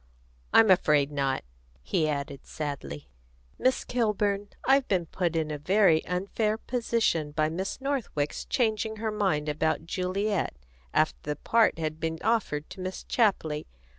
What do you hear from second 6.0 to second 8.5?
unfair position by Miss Northwick's